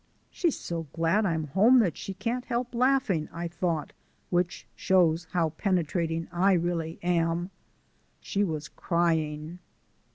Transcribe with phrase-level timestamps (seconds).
[0.31, 3.93] "She's so glad I'm home that she can't help laughing," I thought,
[4.31, 7.51] which shows how penetrating I really am.
[8.19, 9.59] She was crying.